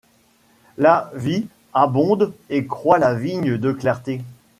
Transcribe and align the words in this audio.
Là 0.79 1.11
vit, 1.13 1.45
abonde 1.73 2.33
et 2.49 2.65
croît 2.65 2.97
la 2.97 3.13
vigne 3.13 3.59
de 3.59 3.71
clarté 3.71 4.19